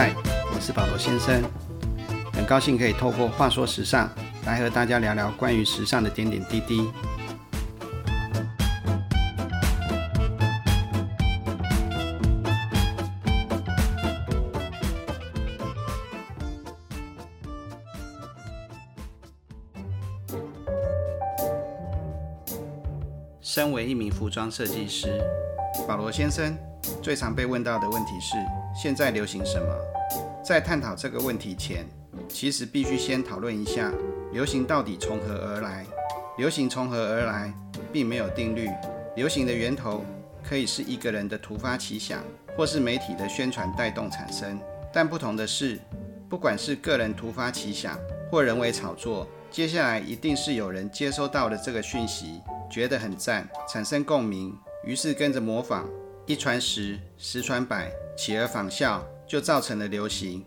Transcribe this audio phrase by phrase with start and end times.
[0.00, 0.14] 嗨，
[0.54, 1.42] 我是保罗先生，
[2.32, 4.08] 很高兴可以透过话说时尚
[4.46, 6.88] 来和大家聊聊关于时尚的点点滴滴。
[23.40, 25.20] 身为一名服装设计师，
[25.88, 26.56] 保罗先生
[27.08, 28.36] 最常被问到的问题是：
[28.76, 29.74] 现在流行什么？
[30.44, 31.86] 在探讨这个问题前，
[32.28, 33.90] 其实必须先讨论一下
[34.30, 35.86] 流行到底从何而来。
[36.36, 37.50] 流行从何而来，
[37.90, 38.68] 并没有定律。
[39.16, 40.04] 流行的源头
[40.46, 42.22] 可以是一个人的突发奇想，
[42.54, 44.60] 或是媒体的宣传带动产生。
[44.92, 45.80] 但不同的是，
[46.28, 47.98] 不管是个人突发奇想，
[48.30, 52.42] 或人为炒作，接下来一定是有人接收到了这个讯息。
[52.70, 55.88] 觉得很赞，产生共鸣，于是跟着模仿，
[56.28, 60.44] 一传十，十传百，企而仿效，就造成了流行。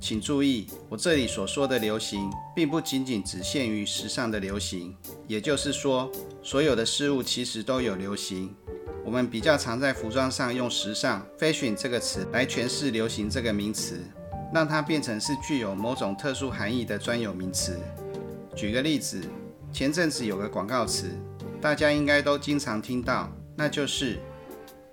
[0.00, 4.96] 请注意，我这里所说的流行，并不仅仅只限于时尚的流行，
[5.28, 6.10] 也就是说，
[6.42, 8.52] 所有的事物其实都有流行。
[9.04, 14.00] 我们比较常在服装上用“时尚 ”（fashion） 这个词来诠释“流行”这个名词，
[14.52, 17.78] 让它变成是具有某种特殊含义的专有名词。
[18.56, 19.22] 举个例子，
[19.72, 21.12] 前阵子有个广告词。
[21.60, 24.18] 大家应该都经常听到，那就是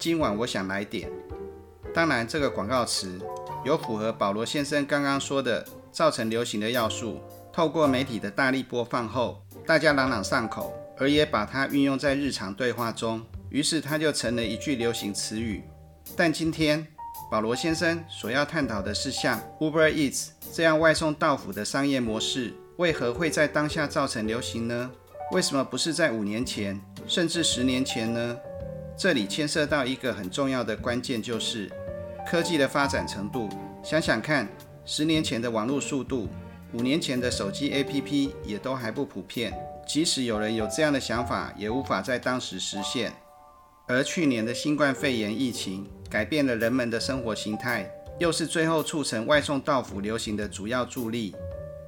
[0.00, 1.10] 今晚我想来点。
[1.92, 3.20] 当然，这个广告词
[3.66, 5.62] 有符合保罗先生刚刚说的
[5.92, 7.20] 造成流行的要素。
[7.52, 15.62] 透过媒体的大力播放后，大家朗朗上口，而也把它运用在日常对话中，于是它就成了一句流行词语。
[16.16, 16.86] 但今天
[17.30, 24.90] 保罗先生所要探讨的是，像 Uber Eats 这样外送到府的商业模式，为何会在当下造成流行呢？
[25.32, 28.38] 为什么不是在五年前，甚至十年前呢？
[29.00, 31.72] 这里牵涉到一个很重要的关键，就是
[32.28, 33.48] 科技的发展程度。
[33.82, 34.46] 想想看，
[34.84, 36.28] 十年前的网络速度，
[36.74, 39.54] 五年前的手机 APP 也都还不普遍。
[39.88, 43.10] 即使有人有这样的想法，也无法在当时实现。
[43.88, 51.34] 而去年的新冠肺炎疫情，改变了人们的生活形态，又是最后促成外送到府流行的主要助力。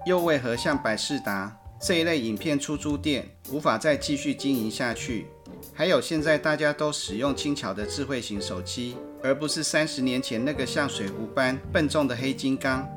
[0.07, 1.55] 又为何像百事达？
[1.79, 5.27] 这一类影片出租店无法再继续经营下去。
[5.73, 12.89] 还有，现在大家都使用轻巧的智慧型手机，而不是三十年前那个像水壶般笨重的黑金刚。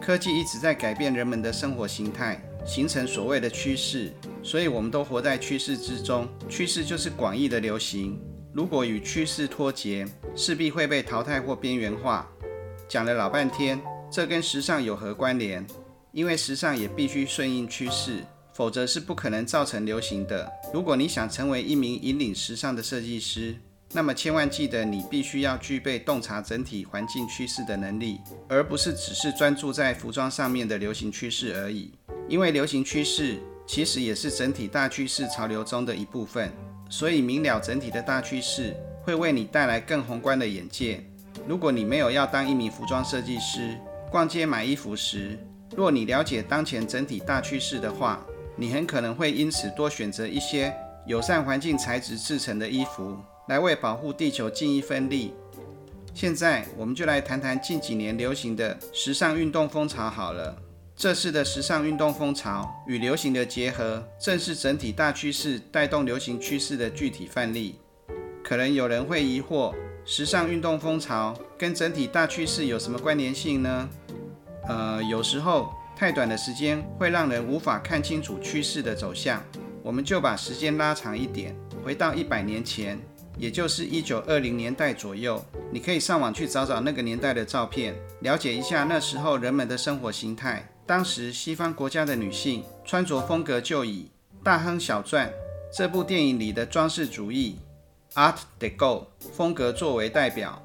[0.00, 4.12] 科技一直在改变人们的生活形态，形成所谓的趋势。
[4.42, 6.26] 所以，我们都活在趋势之中。
[6.48, 8.20] 趋势就是广义的流行。
[8.52, 12.28] 如果与趋势脱节，势必会被淘汰或边缘化。
[12.88, 13.80] 讲了老半天，
[14.10, 15.64] 这跟时尚有何关联？
[16.10, 18.24] 因为时尚也必须顺应趋势。
[18.52, 20.50] 否则是不可能造成流行的。
[20.72, 23.56] 如果你想成为一名引领时尚的设计师，
[23.94, 28.18] 那么千万记得，你必须要具备洞察整体环境趋势的能力，
[28.48, 31.92] 而不是只是专注在服装上面的流行趋势而已。
[32.28, 36.50] 因为流行趋势其实也是整体大趋势潮流中的一部分，
[36.88, 41.04] 所以明了整体的大趋势会为你带来更宏观的眼界。
[41.46, 43.76] 如果你没有要当一名服装设计师，
[44.10, 45.38] 逛街买衣服时，
[45.76, 48.24] 若你了解当前整体大趋势的话，
[48.54, 50.74] 你很可能会因此多选择一些
[51.06, 53.16] 友善环境材质制成的衣服，
[53.48, 55.32] 来为保护地球尽一份力。
[56.14, 60.54] 现在，我们就来谈谈近几年流行的时尚运动风潮好了。
[60.94, 67.76] 这次的时尚运动风潮与流行的结合，正是整体大趋势带动流行趋势的具体范例。
[68.44, 69.74] 可能有人会疑惑，
[70.04, 73.88] 时尚运动风潮跟整体大趋势有什么关联性呢？
[74.68, 75.72] 呃，有时候。
[75.96, 79.42] 太短的时间会让人无法看清楚趋势的走向。
[79.82, 82.98] 我们就把时间拉长一点，回到一百年前，
[83.36, 85.44] 也就是一九二零年代左右。
[85.72, 90.68] 你可以上网去找找那个年代的照片，了解一下那时候人们的生活形态。
[90.86, 94.10] 当时西方国家的女性穿着风格就以
[94.44, 95.28] 《大亨小传》
[95.72, 97.56] 这部电影里的装饰主义
[98.14, 100.62] （Art Deco） 风格作为代表，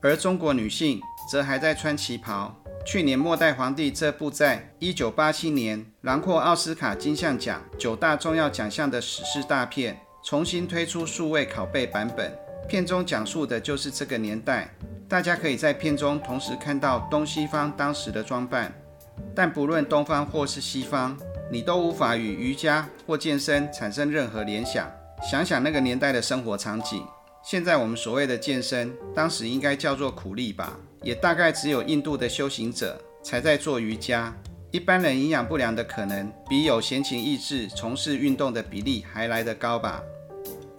[0.00, 1.00] 而中国女性
[1.30, 2.61] 则还在穿旗袍。
[2.84, 12.36] 去年《末代皇帝》这部在一九八七年囊括奥斯卡金像奖九大重要奖项的史诗大片，重新推出数位拷贝版本。
[12.68, 14.68] 片中讲述的就是这个年代，
[15.08, 18.72] 大家可以在片中同时看到东西方当时的装扮。
[19.34, 21.16] 但不论东方或是西方，
[21.52, 24.90] 你都无法与瑜伽或健身产生任何联想。
[25.22, 27.06] 想想那个年代的生活场景。
[27.44, 30.76] 现在我们所谓的健身，当时应该叫做苦力吧？
[31.02, 34.34] 也大概只有印度的修行者才在做瑜伽，
[34.70, 40.02] 一般人营养不良的可能比有闲情逸致从事运动的比例还来得高吧？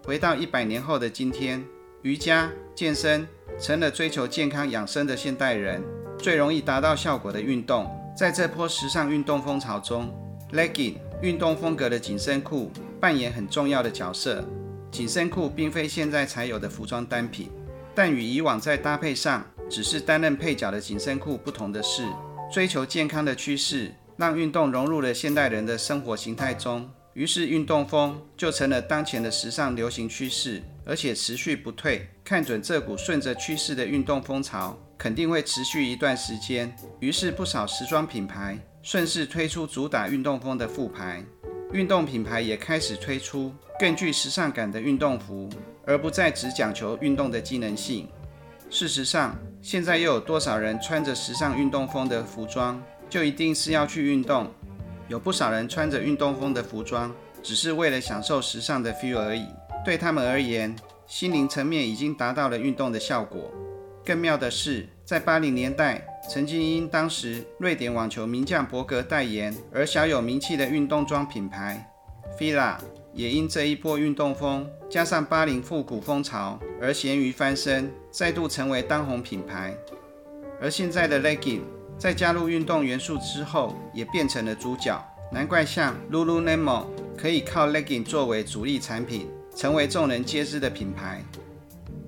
[0.04, 1.64] 回到一百年后的今天，
[2.02, 3.28] 瑜伽健身
[3.60, 5.82] 成了追求健康养生的现代人
[6.18, 7.90] 最容易达到效果的运动。
[8.16, 10.14] 在这波时尚运动风潮中
[10.52, 14.44] ，legging 运动风格的紧身裤扮演很重要的角色。
[14.92, 17.50] 紧身裤并非现在才有的服装单品，
[17.96, 22.06] 但与以往在搭配上只是担任配角的紧身裤不同的是，
[22.52, 32.08] 追求健康的趋势让运动融入了现代人的生活形态中，于是运动风就成了当前的时尚流行趋势，而且持续不退。
[32.24, 36.74] 看准这股顺着趋势的运动风潮，肯定会持续一段时间。
[37.00, 41.24] 于是不少时装品牌顺势推出主打运动风的副牌。
[41.72, 45.50] 运动品牌也开始推出更具时尚感的运动服，
[45.88, 48.08] 而不再只讲求运动的机能性。
[48.74, 54.50] 事实上，现在又有多少人穿着时尚运动风的服装就一定是要去运动？
[55.08, 59.46] 有不少人穿着运动风的服装，只是为了享受时尚的 feel 而已。
[59.86, 60.76] 对他们而言，
[61.06, 63.52] 心灵层面已经达到了运动的效果。
[64.04, 71.88] 更妙的是，在八零年代，曾经因当时瑞典网球名将伯格代言而小有名气的运动装品牌
[72.40, 72.78] Fila，
[73.14, 79.76] 也因这一波运动风加上八零复古风潮而咸鱼翻身，再度成为当红品牌。
[80.62, 81.62] 而现在的 Legging
[81.98, 85.04] 在加入运动元素之后，也变成了主角。
[85.32, 86.86] 难怪像 Lululemon
[87.18, 91.24] 可以靠 Legging 作为主力产品，成为众人皆知的品牌。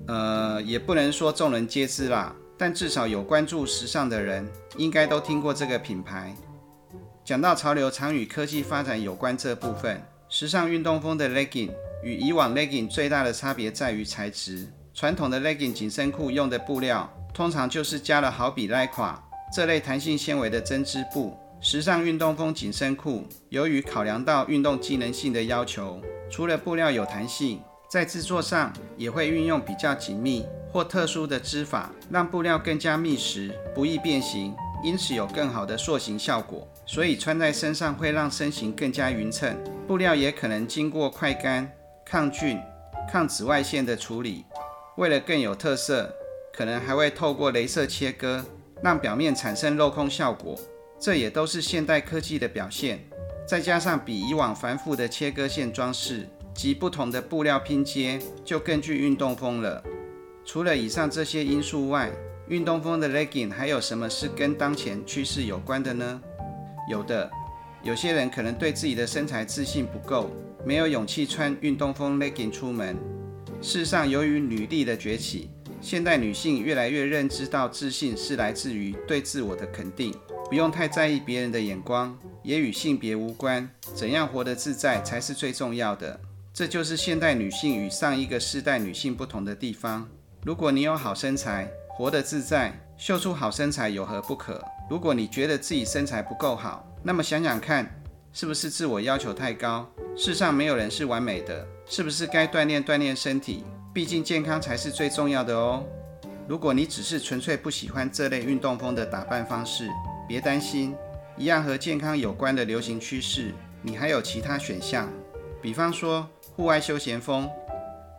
[0.06, 6.32] 呃，也不能说众人皆知啦，但至少有关注时尚的人，应该都听过这个品牌。
[7.24, 11.70] 讲到潮流常与科技发展有关这部分，时尚运动风的 legging
[12.04, 14.68] 与以往 legging 最大的差别在于材质。
[14.96, 19.14] 传统的 legging 紧身裤用的布料，通常就是加了好比 lycra
[19.52, 21.36] 这类弹性纤维的针织布。
[21.60, 26.00] 时尚运动风紧身裤，由于考量到运动机能性的要求，
[26.30, 27.60] 除了布料有弹性。
[27.90, 36.66] 在制作上也会运用比较紧密或特殊的织法，让布料更加密实，不易变形，因此有更好的塑形效果。
[36.86, 39.56] 所以穿在身上会让身形更加匀称。
[39.86, 41.70] 布料也可能经过快干、
[42.04, 42.58] 抗菌、
[43.12, 44.44] 抗紫外线的处理。
[44.96, 46.14] 为了更有特色，
[46.52, 48.44] 可能还会透过镭射切割，
[48.82, 50.58] 让表面产生镂空效果。
[50.98, 53.00] 这也都是现代科技的表现。
[53.46, 56.28] 再加上比以往繁复的切割线装饰。
[56.56, 59.84] 及不同的布料拼接，就更具运动风了。
[60.42, 62.10] 除了以上这些因素外，
[62.48, 66.18] 运动风的 legging 还有什么是跟当前趋势有关的呢？
[66.90, 67.30] 有的，
[67.82, 70.30] 有些人可能对自己的身材自信不够，
[70.64, 72.96] 没有勇气穿运动风 legging 出门。
[73.66, 80.14] 事实上，由于女力的崛起，现代女性越来越认知到自信是来自于对自我的肯定，
[80.48, 86.20] 不用太在意别人的眼光，也与性别无关，怎样活得自在才是最重要的。
[86.54, 90.08] 这就是现代女性与上一个世代女性不同的地方。
[90.44, 94.64] 如果你有好身材，活得自在，秀出好身材有何不可？
[94.88, 98.00] 如果你觉得自己身材不够好，那么想想看，
[98.32, 99.90] 是不是自我要求太高？
[100.16, 103.64] 世上没有人是完美的，是不是该锻炼锻炼身体？
[103.94, 105.84] 毕竟健康才是最重要的哦。
[106.48, 109.88] 如果你只是纯粹不喜欢这类运动风的打扮方式，
[110.28, 110.94] 别担心，
[111.36, 115.08] 一样和健康有关的流行趋势，你还有其他选项，
[115.62, 116.28] 比方说。
[116.56, 117.46] 户外休闲风，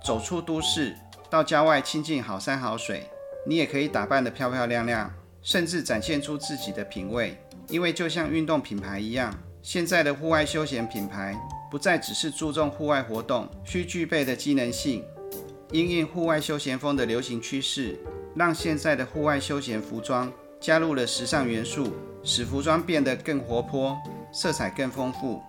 [0.06, 0.96] 走出都市，
[1.27, 3.10] 到郊外亲近好山好水，
[3.48, 7.36] 你也可以打扮得漂漂亮亮，甚至展现出自己的品味。
[7.68, 11.36] 因为就像运动品牌一样，现在的户外休闲品牌
[11.69, 15.03] 不再只是注重户外活动需具备的机能性。
[15.71, 18.00] 因应户外休闲风的流行趋势，
[18.36, 21.93] 让现在的户外休闲服装加入了时尚元素，
[22.24, 23.97] 使服装变得更活泼，
[24.31, 25.41] 色彩更丰富。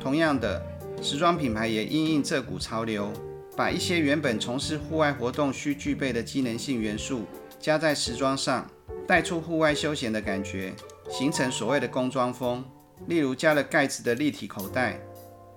[0.00, 0.62] 同样的。
[1.00, 3.12] 时装品牌也因应这股潮流，
[3.56, 7.22] 把一些原本从事户外活动需具备的机能性元素
[7.58, 8.70] 加在时装上，
[9.04, 10.72] 带出户外休闲的感觉，
[11.10, 12.64] 形成所谓的工装风。
[13.08, 15.00] 例如加了盖子的立体口袋、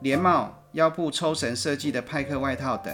[0.06, 2.94] 连帽、腰部抽绳设计的派克外套等。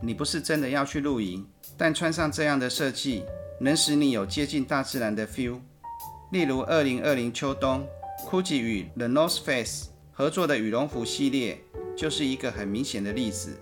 [0.00, 1.44] 你不是真的要去露营，
[1.76, 3.24] 但穿上这样的设计，
[3.58, 5.58] 能使你有接近大自然的 feel。
[6.30, 7.84] 例如二零二零秋冬
[8.30, 11.58] ，GUCCI 与 The North Face 合作的羽绒服系列。
[11.96, 13.60] 就是一个很明显的例子，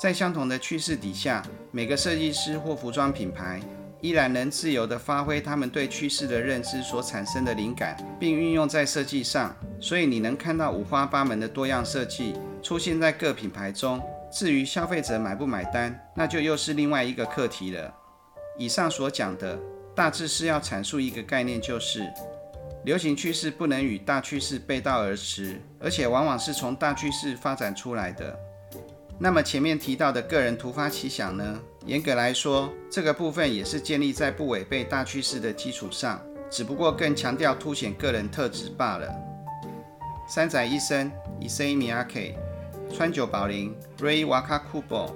[0.00, 3.60] 在相同的趋势底下，每个设计师或服装品牌
[4.04, 9.56] 依然能自由地发挥他们对趋势的认知所产生的灵感，并运用在设计上。
[9.80, 13.98] 所以你能看到五花八门的多样设计出现在各品牌中。
[14.30, 17.90] 至于消费者买不买单，那就又是另外一个课题了。
[18.58, 19.58] 以上所讲的
[19.94, 22.06] 大致是要阐述一个概念，就是。
[22.84, 28.38] 流行趋势不能与大趋势背道而驰，而且往往是从大趋势发展出来的。
[29.18, 31.60] 那么前面提到的个人突发奇想呢？
[31.86, 39.08] 严格来说，这个部分也是建立在不违背大趋势的基础上，只不过更强调凸显个人特质罢了。
[40.28, 42.36] 三宅一生、伊森米亚 K、
[42.92, 45.12] 川久保玲、Ray Wakakubo、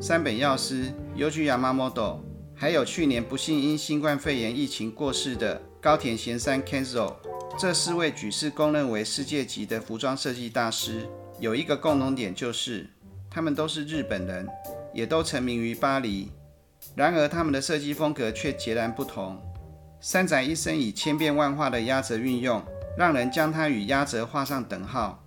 [0.00, 2.18] 山本药师、Yoji Yamamoto，
[2.54, 7.14] 还有去年不幸因新冠肺炎疫情过世的高田贤三 Kenzo，
[7.56, 12.90] 这四位举世公认为世界级的服装设计大师，有一个共同点就是。
[13.30, 14.48] 他们都是日本人，
[14.92, 16.32] 也都成名于巴黎。
[16.94, 19.40] 然而，他们的设计风格却截然不同。
[20.00, 22.62] 三宅一生以千变万化的压折运用，
[22.96, 25.22] 让人将它与压折画上等号。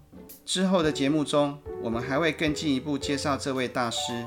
[0.46, 4.26] 之后的节目中，我们还会更进一步介绍这位大师。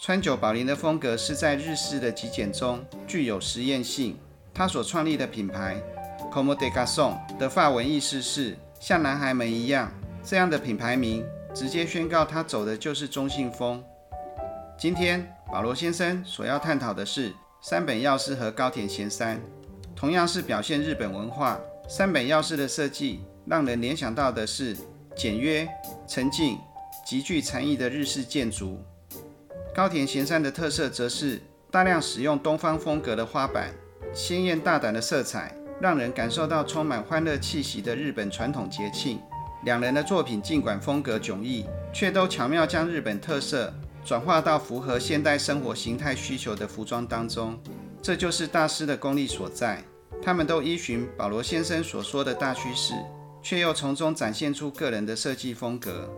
[0.00, 4.16] 川久保玲的风格是在日式的极简中具有实验性。
[4.54, 5.76] 他所创立的品牌
[6.32, 9.92] Como de Garçon 的法文意思是像男孩们一样，
[10.24, 11.24] 这样的品牌名。
[11.54, 13.82] 直接宣告他走的就是中性风。
[14.76, 17.32] 今天保罗先生所要探讨的是
[17.62, 19.40] 三本药师和高田贤三，
[19.94, 21.60] 同样是表现日本文化。
[21.88, 24.76] 三本药师的设计让人联想到的是
[25.14, 25.68] 简约、
[26.08, 26.58] 沉静、
[27.06, 28.82] 极具禅意的日式建筑。
[29.72, 33.70] 高田贤三的特色则是大量使用东方风格的花板，
[34.12, 39.20] 鲜艳大胆的色彩，让人感受到充满欢乐气息的日本传统节庆。
[39.64, 43.72] 两人的作品尽管风格迥异，却都巧妙将日本特色
[44.04, 47.58] 转化到符合现代生活形态需求的服装当中。
[48.02, 49.82] 这就是大师的功力所在。
[50.22, 52.94] 他们都依循保罗先生所说的大趋势，
[53.42, 56.08] 却又从中展现出个人的设计风格。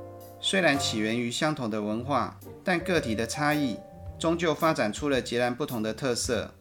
[0.41, 3.77] 虽然起源于相同的文化，但个体的差异
[4.19, 6.53] 终究发展出了截然不同的特色。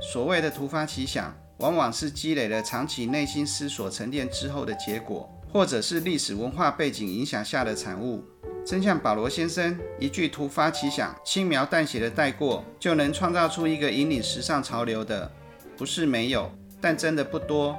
[0.00, 5.28] 所谓的突发奇想，往往是积累了长期内心思索沉淀之后的结果。
[5.52, 8.24] 或者是历史文化背景影响下的产物，
[8.64, 15.30] 真像保罗先生一句突发奇想、轻描淡写的带过，就能创造出一个引领时尚潮流的，
[15.76, 17.76] 不是没有，但真的不多。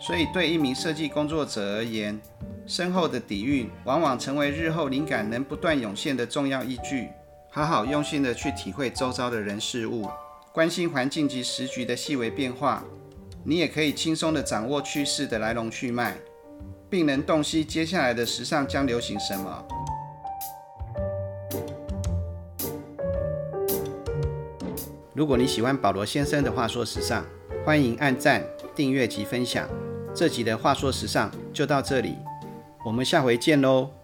[0.00, 2.20] 所以对一名设计工作者而言，
[2.66, 7.08] 深厚的底蕴往往成为日后灵感能不断涌现的重要依据。
[7.50, 10.08] 好好用心的去体会周遭的人事物，
[10.52, 12.82] 关心环境及时局的细微变化，
[13.44, 16.16] 你也可以轻松的掌握趋势的来龙去脉。
[16.92, 19.64] 并能洞悉接下来的时尚将流行什么。
[25.14, 27.24] 如果你喜欢保罗先生的话说时尚，
[27.64, 28.44] 欢迎按赞、
[28.74, 29.66] 订阅及分享。
[30.14, 32.18] 这集的话说时尚就到这里，
[32.84, 34.01] 我们下回见喽。